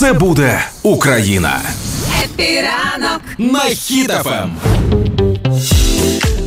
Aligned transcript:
Все 0.00 0.12
буде 0.12 0.64
Україна. 0.82 1.60
Хепі 2.24 2.72
ранок 2.72 3.20
на 3.38 3.60
Хіт 3.60 4.15
FM. 4.15 4.56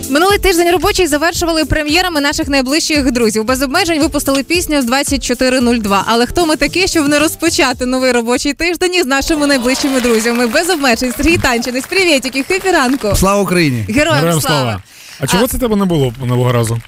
Минулий 0.10 0.38
тиждень 0.38 0.72
робочий 0.72 1.08
завершували 1.08 1.66
прем'єрами 1.66 2.22
наших 2.22 2.48
найближчих 2.48 3.12
друзів. 3.12 3.44
Без 3.46 3.62
обмежень 3.62 4.00
випустили 4.02 4.44
пісню 4.44 4.82
з 4.82 4.86
24.02. 4.86 6.02
Але 6.06 6.26
хто 6.26 6.46
ми 6.46 6.56
такі, 6.56 6.88
щоб 6.88 7.08
не 7.08 7.20
розпочати 7.20 7.86
новий 7.86 8.12
робочий 8.12 8.54
тиждень 8.54 8.96
із 8.96 9.06
нашими 9.06 9.48
найближчими 9.48 10.02
друзями? 10.02 10.48
Без 10.48 10.70
обмежень 10.70 11.14
Сергій 11.18 11.38
Танчинець. 11.38 11.86
Привітики, 11.86 12.44
хепі 12.44 12.72
ранку. 12.72 13.16
Слава 13.16 13.42
Україні! 13.42 13.86
Героям, 13.90 14.20
Героям 14.20 14.42
слава. 14.42 14.62
слава. 14.62 14.84
А 15.20 15.28
чого 15.28 15.48
це 15.48 15.58
тебе 15.58 15.76
не 15.76 15.86
було 15.86 16.14
минулого 16.22 16.52
разу? 16.52 16.82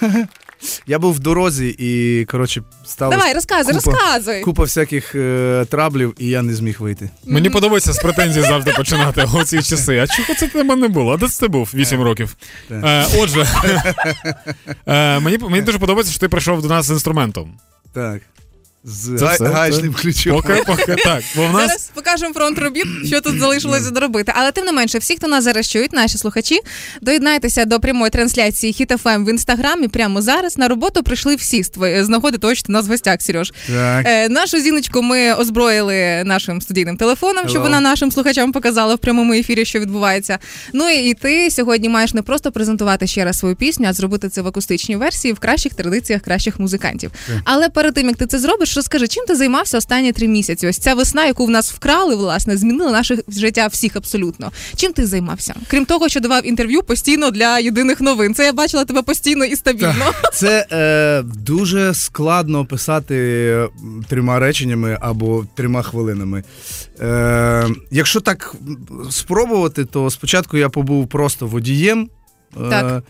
Я 0.86 0.98
був 0.98 1.14
в 1.14 1.18
дорозі 1.18 1.76
і, 1.78 2.24
коротше, 2.24 2.62
стало. 2.84 3.10
Давай, 3.10 3.34
розказуй, 3.34 3.74
купа, 3.74 3.90
розказуй. 3.90 4.40
купа 4.40 4.62
всяких 4.62 5.14
е, 5.14 5.66
траблів, 5.70 6.14
і 6.18 6.28
я 6.28 6.42
не 6.42 6.54
зміг 6.54 6.76
вийти. 6.80 7.10
Мені 7.26 7.50
подобається 7.50 7.92
з 7.92 7.98
претензій 7.98 8.40
завжди 8.40 8.72
починати 8.76 9.28
у 9.34 9.44
ці 9.44 9.62
часи. 9.62 9.98
А 9.98 10.06
чого 10.06 10.34
це 10.34 10.48
тебе 10.48 10.76
не 10.76 10.88
було? 10.88 11.12
А 11.12 11.16
де 11.16 11.28
це 11.28 11.40
ти 11.40 11.48
був 11.48 11.70
8 11.74 12.02
років? 12.02 12.36
Е, 12.70 13.06
отже, 13.18 13.46
е, 14.86 15.20
мені, 15.20 15.38
мені 15.38 15.62
дуже 15.62 15.78
подобається, 15.78 16.12
що 16.12 16.20
ти 16.20 16.28
прийшов 16.28 16.62
до 16.62 16.68
нас 16.68 16.86
з 16.86 16.90
інструментом. 16.90 17.58
Так. 17.92 18.22
З 18.86 19.18
Це 19.18 19.70
ключом. 20.02 20.32
Поки, 20.32 20.62
поки 20.66 20.94
так. 20.94 21.22
Бо 21.36 21.46
в 21.46 21.52
нас 21.52 21.66
Зараз 21.66 21.90
покажемо 21.94 22.34
фронт 22.34 22.58
робіт, 22.58 22.86
що 23.06 23.20
тут 23.20 23.38
залишилося 23.38 23.90
доробити. 23.90 24.32
Але 24.36 24.52
тим 24.52 24.64
не 24.64 24.72
менше, 24.72 24.98
всі, 24.98 25.16
хто 25.16 25.28
нас 25.28 25.44
зараз 25.44 25.68
чують, 25.70 25.92
наші 25.92 26.18
слухачі, 26.18 26.60
доєднайтеся 27.00 27.64
до 27.64 27.80
прямої 27.80 28.10
трансляції 28.10 28.72
Hit 28.72 28.98
FM 29.02 29.24
в 29.24 29.28
інстаграмі 29.28 29.88
прямо 29.88 30.22
зараз. 30.22 30.58
На 30.58 30.68
роботу 30.68 31.02
прийшли 31.02 31.36
всі 31.36 31.62
з 32.00 32.08
нагоди 32.08 32.38
того, 32.38 32.54
що 32.54 32.62
ти 32.66 32.72
нас 32.72 32.86
в 32.86 32.90
гостях, 32.90 33.22
Сереж. 33.22 33.52
Так. 33.66 34.06
Е, 34.06 34.28
нашу 34.28 34.60
зіночку 34.60 35.02
ми 35.02 35.34
озброїли 35.34 36.22
нашим 36.24 36.60
студійним 36.60 36.96
телефоном, 36.96 37.48
щоб 37.48 37.62
Hello. 37.62 37.64
вона 37.64 37.80
нашим 37.80 38.12
слухачам 38.12 38.52
показала 38.52 38.94
в 38.94 38.98
прямому 38.98 39.32
ефірі, 39.32 39.64
що 39.64 39.80
відбувається. 39.80 40.38
Ну 40.72 40.90
і, 40.90 41.10
і 41.10 41.14
ти 41.14 41.50
сьогодні 41.50 41.88
маєш 41.88 42.14
не 42.14 42.22
просто 42.22 42.52
презентувати 42.52 43.06
ще 43.06 43.24
раз 43.24 43.38
свою 43.38 43.56
пісню, 43.56 43.86
а 43.88 43.92
зробити 43.92 44.28
це 44.28 44.42
в 44.42 44.46
акустичній 44.46 44.96
версії 44.96 45.32
в 45.34 45.38
кращих 45.38 45.74
традиціях 45.74 46.22
кращих 46.22 46.60
музикантів. 46.60 47.10
Але 47.44 47.68
перед 47.68 47.94
тим 47.94 48.08
як 48.08 48.16
ти 48.16 48.26
це 48.26 48.38
зробиш, 48.38 48.73
розкажи, 48.76 49.08
чим 49.08 49.24
ти 49.26 49.36
займався 49.36 49.78
останні 49.78 50.12
три 50.12 50.28
місяці? 50.28 50.66
Ось 50.68 50.78
ця 50.78 50.94
весна, 50.94 51.26
яку 51.26 51.46
в 51.46 51.50
нас 51.50 51.72
вкрали, 51.72 52.14
власне, 52.14 52.56
змінила 52.56 52.90
наше 52.92 53.18
життя 53.28 53.66
всіх 53.66 53.96
абсолютно. 53.96 54.52
Чим 54.76 54.92
ти 54.92 55.06
займався? 55.06 55.54
Крім 55.68 55.84
того, 55.84 56.08
що 56.08 56.20
давав 56.20 56.46
інтерв'ю 56.46 56.82
постійно 56.82 57.30
для 57.30 57.58
єдиних 57.58 58.00
новин. 58.00 58.34
Це 58.34 58.44
я 58.44 58.52
бачила 58.52 58.84
тебе 58.84 59.02
постійно 59.02 59.44
і 59.44 59.56
стабільно. 59.56 60.12
Це 60.34 60.66
е, 60.72 61.22
дуже 61.22 61.94
складно 61.94 62.58
описати 62.60 63.16
е, 63.16 63.68
трьома 64.08 64.38
реченнями 64.38 64.98
або 65.00 65.46
трьома 65.54 65.82
хвилинами. 65.82 66.44
Е, 67.00 67.66
якщо 67.90 68.20
так 68.20 68.54
спробувати, 69.10 69.84
то 69.84 70.10
спочатку 70.10 70.56
я 70.56 70.68
побув 70.68 71.08
просто 71.08 71.46
водієм. 71.46 72.08
е, 72.66 72.70
Так. 72.70 73.02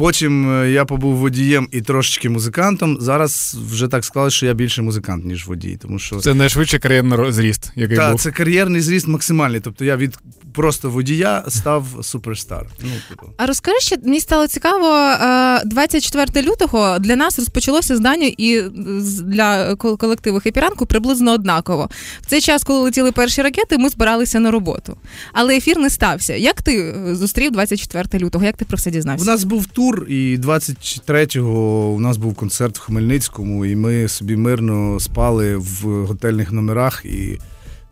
Потім 0.00 0.50
е, 0.62 0.70
я 0.70 0.84
побув 0.84 1.16
водієм 1.16 1.68
і 1.72 1.80
трошечки 1.80 2.28
музикантом. 2.28 2.96
Зараз 3.00 3.58
вже 3.70 3.88
так 3.88 4.04
склалося, 4.04 4.36
що 4.36 4.46
я 4.46 4.54
більше 4.54 4.82
музикант, 4.82 5.24
ніж 5.24 5.46
водій. 5.46 5.78
Тому 5.82 5.98
що 5.98 6.16
це 6.16 6.34
найшвидший 6.34 6.80
кар'єрний 6.80 7.32
зріст, 7.32 7.72
який 7.76 7.96
так, 7.96 8.10
був. 8.10 8.20
це 8.20 8.30
кар'єрний 8.30 8.80
зріст 8.80 9.08
максимальний. 9.08 9.60
Тобто 9.60 9.84
я 9.84 9.96
від 9.96 10.18
просто 10.52 10.90
водія 10.90 11.44
став 11.48 11.86
суперстар. 12.02 12.66
Ну, 12.82 12.90
типу. 13.08 13.26
А 13.36 13.46
розкажи 13.46 13.76
ще, 13.80 13.96
мені 14.04 14.20
стало 14.20 14.46
цікаво, 14.46 14.86
е, 14.96 15.62
24 15.64 16.42
лютого 16.50 16.98
для 16.98 17.16
нас 17.16 17.38
розпочалося 17.38 17.96
здання 17.96 18.30
і 18.38 18.62
з- 18.98 19.20
для 19.20 19.74
колективу 19.76 20.40
«Хепіранку» 20.40 20.86
приблизно 20.86 21.32
однаково. 21.32 21.90
В 22.20 22.26
цей 22.26 22.40
час, 22.40 22.64
коли 22.64 22.80
летіли 22.80 23.12
перші 23.12 23.42
ракети, 23.42 23.78
ми 23.78 23.88
збиралися 23.88 24.40
на 24.40 24.50
роботу. 24.50 24.96
Але 25.32 25.56
ефір 25.56 25.78
не 25.78 25.90
стався. 25.90 26.34
Як 26.34 26.62
ти 26.62 26.78
е, 26.80 27.14
зустрів 27.14 27.50
24 27.52 28.24
лютого? 28.24 28.44
Як 28.44 28.56
ти 28.56 28.64
про 28.64 28.76
все 28.76 28.90
дізнався? 28.90 29.24
У 29.24 29.26
нас 29.26 29.44
був 29.44 29.66
тур, 29.66 30.06
і 30.08 30.38
23-го 30.38 31.88
у 31.90 32.00
нас 32.00 32.16
був 32.16 32.34
концерт 32.34 32.78
в 32.78 32.80
Хмельницькому, 32.80 33.66
і 33.66 33.76
ми 33.76 34.08
собі 34.08 34.36
мирно 34.36 35.00
спали 35.00 35.56
в 35.56 36.06
готельних 36.06 36.52
номерах. 36.52 37.04
І 37.04 37.38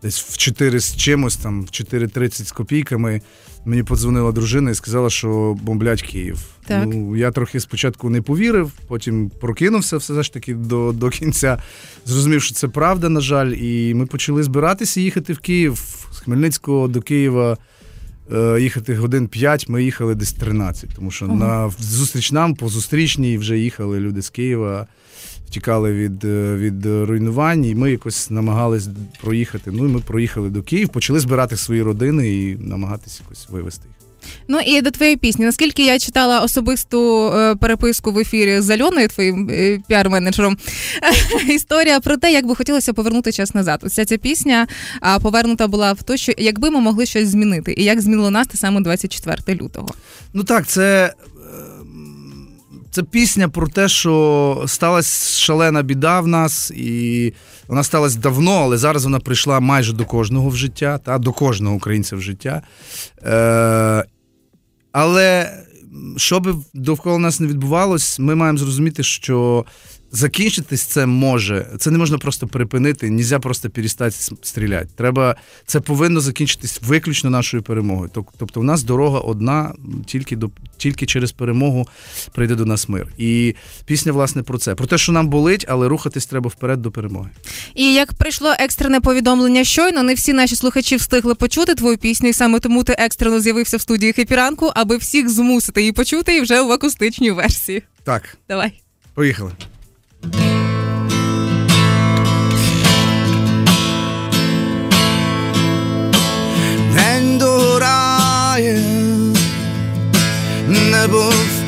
десь 0.03 0.19
в 0.21 0.37
4 0.37 0.79
з 0.79 0.95
чимось, 0.95 1.37
там, 1.37 1.61
в 1.63 1.65
4.30 1.65 2.45
з 2.45 2.51
копійками. 2.51 3.21
Мені 3.65 3.83
подзвонила 3.83 4.31
дружина 4.31 4.71
і 4.71 4.75
сказала, 4.75 5.09
що 5.09 5.57
бомблять 5.61 6.01
Київ. 6.01 6.37
Так. 6.67 6.83
Ну, 6.87 7.15
я 7.15 7.31
трохи 7.31 7.59
спочатку 7.59 8.09
не 8.09 8.21
повірив, 8.21 8.71
потім 8.87 9.29
прокинувся 9.41 9.97
все 9.97 10.23
ж 10.23 10.33
таки 10.33 10.53
до, 10.53 10.91
до 10.91 11.09
кінця. 11.09 11.57
Зрозумів, 12.05 12.41
що 12.41 12.55
це 12.55 12.67
правда, 12.67 13.09
на 13.09 13.21
жаль, 13.21 13.51
і 13.51 13.93
ми 13.93 14.05
почали 14.05 14.43
збиратися 14.43 15.01
їхати 15.01 15.33
в 15.33 15.39
Київ 15.39 15.79
з 16.11 16.17
Хмельницького 16.19 16.87
до 16.87 17.01
Києва. 17.01 17.57
е, 18.33 18.57
Їхати 18.61 18.95
годин 18.95 19.27
5, 19.27 19.69
ми 19.69 19.83
їхали 19.83 20.15
десь 20.15 20.33
13, 20.33 20.89
тому 20.95 21.11
що 21.11 21.25
Ого. 21.25 21.35
на 21.35 21.71
зустріч 21.79 22.31
нам 22.31 22.55
по 22.55 22.69
зустрічній 22.69 23.37
вже 23.37 23.59
їхали 23.59 23.99
люди 23.99 24.21
з 24.21 24.29
Києва, 24.29 24.87
втікали 25.49 25.93
від, 25.93 26.25
е, 26.25 26.55
від 26.55 26.85
руйнувань, 26.85 27.65
і 27.65 27.75
ми 27.75 27.91
якось 27.91 28.29
намагались 28.29 28.87
проїхати. 29.21 29.71
Ну 29.73 29.85
і 29.85 29.87
ми 29.87 29.99
проїхали 29.99 30.49
до 30.49 30.63
Києва, 30.63 30.91
почали 30.91 31.19
збирати 31.19 31.57
свої 31.57 31.81
родини 31.81 32.33
і 32.33 32.55
намагатися 32.55 33.21
якось 33.23 33.49
вивезти 33.49 33.87
їх. 33.87 33.95
Ну 34.47 34.59
і 34.59 34.81
до 34.81 34.91
твоєї 34.91 35.17
пісні. 35.17 35.45
Наскільки 35.45 35.85
я 35.85 35.99
читала 35.99 36.39
особисту 36.39 37.31
е, 37.33 37.55
переписку 37.55 38.11
в 38.11 38.19
ефірі 38.19 38.61
з 38.61 38.69
Альоною, 38.69 39.07
твоїм 39.07 39.49
е, 39.51 39.79
піар-менеджером, 39.89 40.57
історія 41.49 41.99
про 41.99 42.17
те, 42.17 42.31
як 42.31 42.47
би 42.47 42.55
хотілося 42.55 42.93
повернути 42.93 43.31
час 43.31 43.55
назад. 43.55 43.79
Ось 43.83 43.93
ця 43.93 44.05
ця 44.05 44.17
пісня 44.17 44.67
повернута 45.21 45.67
була 45.67 45.93
в 45.93 46.03
те, 46.03 46.17
що 46.17 46.33
якби 46.37 46.69
ми 46.69 46.79
могли 46.79 47.05
щось 47.05 47.27
змінити, 47.27 47.73
і 47.77 47.83
як 47.83 48.01
змінило 48.01 48.31
нас 48.31 48.47
те 48.47 48.57
саме 48.57 48.81
24 48.81 49.61
лютого. 49.61 49.89
Ну 50.33 50.43
так, 50.43 50.67
це, 50.67 51.13
це 52.91 53.03
пісня 53.03 53.49
про 53.49 53.67
те, 53.67 53.89
що 53.89 54.63
сталася 54.67 55.39
шалена 55.39 55.81
біда 55.81 56.21
в 56.21 56.27
нас, 56.27 56.71
і 56.71 57.33
вона 57.67 57.83
сталася 57.83 58.19
давно, 58.19 58.51
але 58.51 58.77
зараз 58.77 59.03
вона 59.03 59.19
прийшла 59.19 59.59
майже 59.59 59.93
до 59.93 60.05
кожного 60.05 60.49
в 60.49 60.55
життя, 60.55 60.97
та, 60.97 61.17
до 61.17 61.31
кожного 61.31 61.75
українця 61.75 62.15
в 62.15 62.21
життя. 62.21 62.61
Е, 63.23 64.05
але 64.91 65.51
що 66.17 66.39
би 66.39 66.55
довкола 66.73 67.17
нас 67.17 67.39
не 67.39 67.47
відбувалось, 67.47 68.19
ми 68.19 68.35
маємо 68.35 68.57
зрозуміти, 68.57 69.03
що 69.03 69.65
закінчитись 70.11 70.81
це 70.81 71.05
може. 71.05 71.67
Це 71.79 71.91
не 71.91 71.97
можна 71.97 72.17
просто 72.17 72.47
припинити, 72.47 73.09
нельзя 73.09 73.39
просто 73.39 73.69
перестати 73.69 74.15
стріляти. 74.41 74.89
Треба, 74.95 75.35
це 75.65 75.79
повинно 75.79 76.21
закінчитись 76.21 76.79
виключно 76.81 77.29
нашою 77.29 77.63
перемогою. 77.63 78.09
Тобто, 78.37 78.59
у 78.59 78.63
нас 78.63 78.83
дорога 78.83 79.19
одна, 79.19 79.73
тільки 80.05 80.35
до 80.35 80.49
тільки 80.77 81.05
через 81.05 81.31
перемогу 81.31 81.87
прийде 82.31 82.55
до 82.55 82.65
нас 82.65 82.89
мир. 82.89 83.07
І 83.17 83.55
пісня, 83.85 84.11
власне, 84.11 84.43
про 84.43 84.57
це. 84.57 84.75
Про 84.75 84.87
те, 84.87 84.97
що 84.97 85.11
нам 85.11 85.27
болить, 85.27 85.65
але 85.69 85.87
рухатись 85.87 86.25
треба 86.25 86.49
вперед 86.49 86.81
до 86.81 86.91
перемоги. 86.91 87.29
І 87.75 87.93
як 87.93 88.13
прийшло 88.13 88.53
екстрене 88.59 89.01
повідомлення 89.01 89.63
щойно, 89.63 90.03
не 90.03 90.13
всі 90.13 90.33
наші 90.33 90.55
слухачі 90.55 90.95
встигли 90.95 91.35
почути 91.35 91.75
твою 91.75 91.97
пісню, 91.97 92.29
і 92.29 92.33
саме 92.33 92.59
тому 92.59 92.83
ти 92.83 92.95
екстрено 92.99 93.39
з'явився 93.39 93.77
в 93.77 93.81
студії 93.81 94.13
Хепіранку, 94.13 94.71
аби 94.75 94.97
всіх 94.97 95.29
змусити 95.29 95.81
її 95.81 95.91
почути 95.91 96.37
і 96.37 96.41
вже 96.41 96.61
в 96.61 96.71
акустичній 96.71 97.31
версії. 97.31 97.83
Так, 98.03 98.37
Давай. 98.47 98.81
поїхали. 99.13 99.51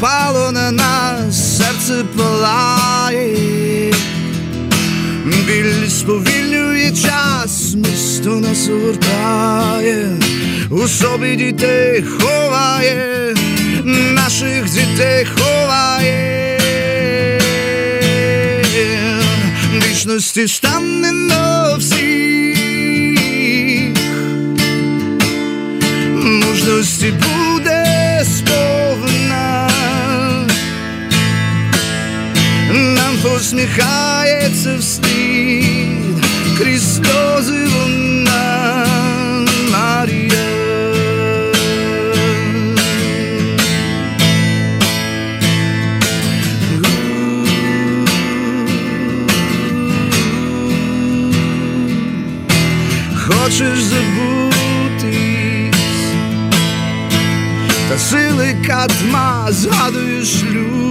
Небо 0.01 0.51
на 0.51 0.71
нас, 0.71 1.57
серце 1.57 2.03
палає, 2.17 3.93
біль 5.47 5.89
сповільнює 5.89 6.91
час, 6.91 7.75
місто 7.75 8.29
нас 8.29 8.69
огортає, 8.69 10.17
у 10.69 10.87
собі 10.87 11.35
дітей 11.35 12.03
ховає, 12.03 13.35
наших 14.13 14.65
дітей 14.65 15.27
ховає, 15.35 16.59
вічності 19.89 20.47
стане 20.47 21.11
на 21.11 21.75
всіх. 21.75 22.31
мужності 26.15 27.05
буде 27.05 27.40
посміхається 33.23 34.77
вслід 34.77 36.25
крізь 36.57 36.95
сльози 36.95 37.65
вона 37.65 38.85
Марія. 39.71 40.51
хочеш 53.51 53.83
забутись, 53.83 55.11
та 57.89 57.97
сили 57.97 58.55
катма 58.67 59.47
згадуєш 59.49 60.43
лютий, 60.43 60.90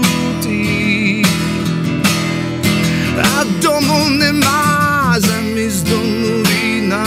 дому 3.62 4.09
нема 4.09 5.17
замість 5.19 5.91
дому 5.91 6.43
війна. 6.43 7.07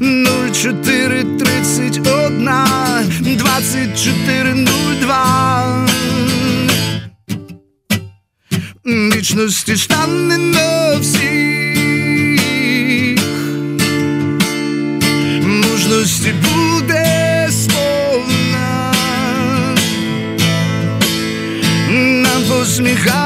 0431 0.00 2.58
2402 3.20 5.86
Вічності 8.84 9.76
стане 9.76 10.38
на 10.38 10.96
всіх. 11.00 13.20
Мужності 15.42 16.32
буде 16.32 17.48
сповна. 17.50 18.92
Нам 21.90 22.42
посміхається 22.48 23.19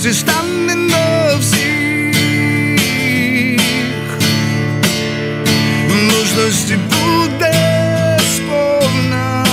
Вічності 0.00 0.20
стане 0.20 0.74
на 0.74 1.36
всіх. 1.40 1.60
Мужності 5.88 6.76
буде 6.76 8.18
сповна. 8.36 9.46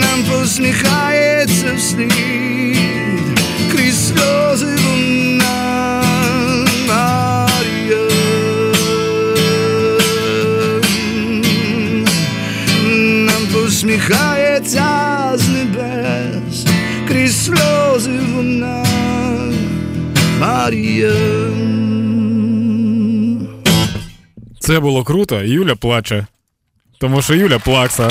Нам 0.00 0.24
посміхається 0.30 1.74
вслід 1.76 3.38
Крізь 3.72 4.08
сльози 4.08 4.76
вона 4.84 6.02
Марія. 6.88 8.08
Нам 13.26 13.46
посміхається 13.52 14.84
з 15.34 15.48
небес 15.48 16.81
Крізь 17.22 17.44
сльози 17.44 18.18
вона 18.34 18.84
Марія 20.38 21.12
Це 24.60 24.80
було 24.80 25.04
круто, 25.04 25.42
Юля 25.42 25.74
плаче. 25.74 26.26
Тому 26.98 27.22
що 27.22 27.34
Юля 27.34 27.58
плакса. 27.58 28.10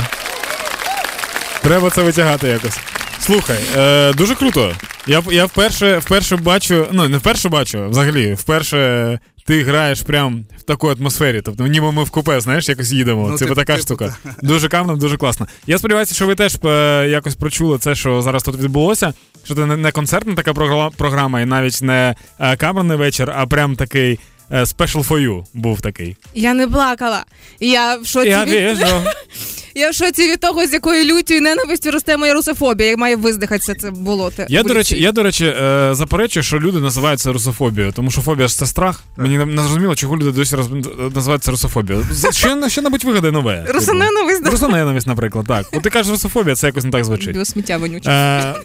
Треба 1.62 1.90
це 1.90 2.04
витягати 2.04 2.48
якось. 2.48 2.80
Слухай, 3.20 3.60
е, 3.78 4.14
дуже 4.14 4.36
круто. 4.36 4.76
Я 5.08 5.24
я 5.32 5.46
вперше 5.46 5.98
вперше 5.98 6.36
бачу, 6.36 6.88
ну 6.92 7.10
не 7.10 7.18
вперше 7.18 7.50
бачу, 7.50 7.90
взагалі, 7.90 8.34
вперше 8.34 9.20
ти 9.46 9.64
граєш 9.64 10.02
прям 10.02 10.46
в 10.60 10.64
такій 10.64 10.88
атмосфері. 10.88 11.42
Тобто, 11.42 11.68
ніби 11.68 11.92
ми 11.92 12.04
в 12.04 12.10
купе, 12.10 12.42
знаєш, 12.42 12.70
якось 12.70 12.92
їдемо. 12.92 13.28
Ну, 13.30 13.38
це 13.38 13.46
типу, 13.46 13.56
така 13.56 13.74
типу, 13.74 13.84
штука. 13.86 14.16
Дуже 14.42 14.68
камно, 14.70 14.96
дуже 14.96 15.18
класно. 15.18 15.48
Я 15.68 15.78
сподіваюся, 15.78 16.16
що 16.16 16.28
ви 16.28 16.36
теж 16.36 16.56
е, 16.66 17.08
якось 17.10 17.36
прочули 17.36 17.78
це, 17.78 17.96
що 17.96 18.22
зараз 18.22 18.44
тут 18.44 18.56
відбулося. 18.60 19.14
Що 19.46 19.56
це 19.56 19.66
не, 19.66 19.78
не 19.78 19.92
концертна 19.92 20.36
така 20.36 20.54
програма, 20.98 21.42
і 21.42 21.46
навіть 21.46 21.82
не 21.82 22.16
е, 22.40 22.56
камерний 22.58 22.98
вечір, 22.98 23.34
а 23.36 23.46
прям 23.48 23.76
такий. 23.76 24.20
е, 24.52 24.64
Special 24.64 25.08
for 25.08 25.20
you 25.28 25.44
був 25.54 25.82
такий. 25.82 26.18
Я 26.34 26.54
не 26.54 26.68
плакала. 26.68 27.26
Я 27.60 27.96
в 27.96 28.06
шоці 28.06 28.30
Я 28.30 28.46
від... 28.46 28.54
вижу. 28.54 28.86
Я 29.76 29.90
в 29.90 29.94
шоці 29.94 30.32
від 30.32 30.40
того, 30.40 30.68
з 30.68 30.74
якою 30.74 31.06
люттю 31.06 31.34
і 31.34 31.40
ненавистю 31.40 31.92
росте 31.92 32.18
моя 32.18 32.34
русофобія, 32.34 32.90
як 32.90 32.98
має 32.98 33.16
виздихатися 33.16 33.76
це 33.76 33.92
болото. 33.92 34.44
Я, 34.50 34.64
до 34.64 34.74
речі, 34.74 35.02
я, 35.02 35.12
до 35.12 35.24
речі, 35.24 35.46
е, 35.46 35.90
заперечую, 35.92 36.44
що 36.44 36.60
люди 36.60 36.80
називають 36.80 37.20
це 37.20 37.32
русофобією, 37.32 37.94
тому 37.94 38.12
що 38.12 38.22
фобія 38.22 38.48
ж 38.48 38.58
це 38.58 38.66
страх. 38.66 39.04
Мені 39.18 39.38
не 39.38 39.62
зрозуміло, 39.62 39.96
чого 39.96 40.18
люди 40.18 40.32
досі 40.32 40.56
роз... 40.56 40.68
називають 41.16 41.44
це 41.44 41.52
русофобією. 41.52 42.06
Що, 42.32 42.70
що 42.70 42.82
небудь 42.82 43.04
вигадай 43.04 43.32
нове. 43.32 43.58
типу. 43.58 43.74
Русоненависть. 43.74 44.48
Русоненависть, 44.48 45.08
наприклад, 45.08 45.46
так. 45.48 45.66
От 45.74 45.84
ти 45.84 45.90
кажеш 45.90 46.12
русофобія, 46.12 46.56
це 46.56 46.68
якось 46.68 46.84
не 46.84 46.92
так 46.92 47.06
звучить. 47.06 47.34
Біосміття 47.34 47.78
вонюче. 47.78 48.12
Е, 48.12 48.56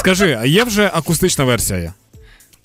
скажи, 0.00 0.38
а 0.40 0.46
є 0.46 0.64
вже 0.64 0.90
акустична 0.94 1.44
версія? 1.44 1.92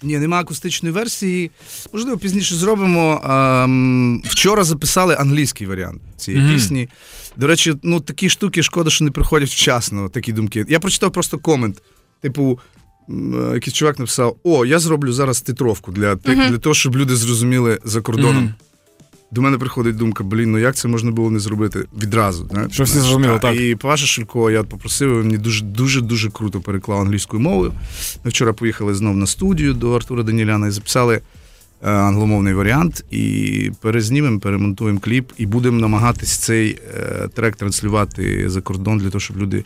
Ні, 0.03 0.17
нема 0.19 0.39
акустичної 0.39 0.93
версії. 0.95 1.51
Можливо, 1.93 2.17
пізніше 2.17 2.55
зробимо. 2.55 3.21
Ем, 3.63 4.21
вчора 4.25 4.63
записали 4.63 5.15
англійський 5.19 5.67
варіант 5.67 6.01
цієї 6.17 6.43
Мгм. 6.43 6.53
пісні. 6.53 6.89
До 7.37 7.47
речі, 7.47 7.75
ну 7.83 7.99
такі 7.99 8.29
штуки 8.29 8.63
шкода, 8.63 8.89
що 8.89 9.03
не 9.05 9.11
приходять 9.11 9.49
вчасно, 9.49 10.09
такі 10.09 10.33
думки. 10.33 10.65
Я 10.69 10.79
прочитав 10.79 11.11
просто 11.11 11.37
комент. 11.37 11.81
Типу, 12.21 12.59
е, 13.09 13.13
якийсь 13.53 13.73
чувак 13.73 13.99
написав: 13.99 14.35
О, 14.43 14.65
я 14.65 14.79
зроблю 14.79 15.13
зараз 15.13 15.41
титровку 15.41 15.91
для, 15.91 16.15
ти- 16.15 16.35
для 16.35 16.57
того, 16.57 16.75
щоб 16.75 16.95
люди 16.97 17.15
зрозуміли 17.15 17.79
за 17.83 18.01
кордоном. 18.01 18.43
Мгм. 18.43 18.53
До 19.31 19.41
мене 19.41 19.57
приходить 19.57 19.95
думка: 19.95 20.23
блін, 20.23 20.51
ну 20.51 20.57
як 20.57 20.75
це 20.75 20.87
можна 20.87 21.11
було 21.11 21.31
не 21.31 21.39
зробити 21.39 21.85
відразу? 22.01 22.47
знаєш? 22.51 22.73
Щоб 22.73 22.85
всі 22.85 22.99
зрозуміли, 22.99 23.39
так. 23.39 23.55
І 23.55 23.75
Паша 23.75 24.05
Шулько, 24.05 24.51
я 24.51 24.63
попросив, 24.63 25.19
він 25.19 25.27
мені 25.27 25.37
дуже 25.37 25.63
дуже 25.65 26.01
дуже 26.01 26.29
круто 26.29 26.61
переклав 26.61 27.01
англійською 27.01 27.43
мовою. 27.43 27.73
Ми 28.23 28.29
вчора 28.29 28.53
поїхали 28.53 28.95
знов 28.95 29.17
на 29.17 29.27
студію 29.27 29.73
до 29.73 29.95
Артура 29.95 30.23
Даніляна 30.23 30.67
і 30.67 30.71
записали 30.71 31.15
е, 31.15 31.91
англомовний 31.91 32.53
варіант. 32.53 33.05
І 33.11 33.71
перезнімемо, 33.81 34.39
перемонтуємо 34.39 34.99
кліп, 34.99 35.31
і 35.37 35.45
будемо 35.45 35.79
намагатись 35.79 36.37
цей 36.37 36.79
е, 36.97 37.27
трек 37.33 37.55
транслювати 37.55 38.49
за 38.49 38.61
кордон 38.61 38.97
для 38.97 39.09
того, 39.09 39.19
щоб 39.19 39.37
люди 39.37 39.63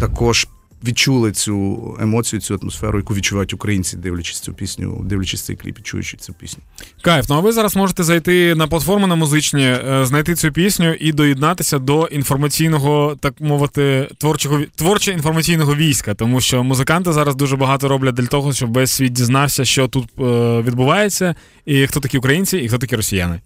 також. 0.00 0.46
Відчули 0.84 1.32
цю 1.32 1.96
емоцію, 2.00 2.40
цю 2.40 2.58
атмосферу, 2.62 2.98
яку 2.98 3.14
відчувають 3.14 3.54
українці, 3.54 3.96
дивлячись 3.96 4.40
цю 4.40 4.52
пісню, 4.52 5.02
дивлячись 5.04 5.42
цей 5.42 5.56
кліп 5.56 5.78
і 5.78 5.82
чуючи 5.82 6.16
цю 6.16 6.32
пісню. 6.32 6.62
Кайф, 7.02 7.28
ну 7.28 7.36
а 7.36 7.40
ви 7.40 7.52
зараз 7.52 7.76
можете 7.76 8.02
зайти 8.02 8.54
на 8.54 8.66
платформи 8.66 9.06
на 9.06 9.14
музичні, 9.14 9.64
е, 9.64 10.06
знайти 10.06 10.34
цю 10.34 10.52
пісню 10.52 10.94
і 10.94 11.12
доєднатися 11.12 11.78
до 11.78 12.06
інформаційного, 12.06 13.16
так 13.20 13.40
мовити, 13.40 14.08
творчого 14.18 14.60
творчо 14.76 15.12
інформаційного 15.12 15.74
війська, 15.74 16.14
тому 16.14 16.40
що 16.40 16.64
музиканти 16.64 17.12
зараз 17.12 17.34
дуже 17.34 17.56
багато 17.56 17.88
роблять 17.88 18.14
для 18.14 18.26
того, 18.26 18.52
щоб 18.52 18.72
весь 18.72 18.90
світ 18.90 19.12
дізнався, 19.12 19.64
що 19.64 19.88
тут 19.88 20.04
е, 20.18 20.22
відбувається, 20.62 21.34
і 21.66 21.86
хто 21.86 22.00
такі 22.00 22.18
українці, 22.18 22.58
і 22.58 22.68
хто 22.68 22.78
такі 22.78 22.96
росіяни. 22.96 23.40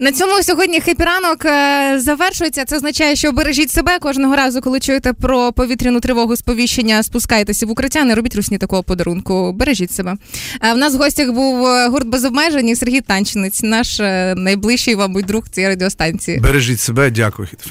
На 0.00 0.12
цьому 0.12 0.42
сьогодні 0.42 0.80
хепіранок 0.80 1.44
е, 1.44 1.94
завершується. 2.00 2.64
Це 2.64 2.76
означає, 2.76 3.16
що 3.16 3.32
бережіть 3.32 3.70
себе 3.70 3.98
кожного 3.98 4.36
разу, 4.36 4.60
коли 4.60 4.80
чуєте 4.80 5.12
про 5.12 5.52
повітряну 5.52 6.00
тривогу 6.00 6.36
сповіщення, 6.36 7.02
спускайтеся 7.02 7.66
в 7.66 7.70
укриття, 7.70 8.04
не 8.04 8.14
робіть 8.14 8.36
русні 8.36 8.58
такого 8.58 8.82
подарунку. 8.82 9.52
Бережіть 9.52 9.92
себе. 9.92 10.16
Е, 10.64 10.72
В 10.74 10.76
нас 10.76 10.94
в 10.94 10.98
гостях 10.98 11.32
був 11.32 11.66
е, 11.66 11.88
гурт 11.88 12.06
без 12.06 12.24
обмежень 12.24 12.68
і 12.68 12.76
Сергій 12.76 13.00
Танчинець, 13.00 13.62
наш 13.62 13.98
найближчий, 14.36 14.96
мабуть, 14.96 15.26
друг 15.26 15.48
цієї 15.48 15.68
радіостанції. 15.72 16.38
Бережіть 16.40 16.80
себе, 16.80 17.10
дякую. 17.10 17.48